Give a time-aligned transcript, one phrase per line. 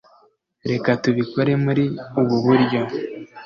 [0.69, 1.83] reka tubikore muri
[2.21, 2.81] ubu buryo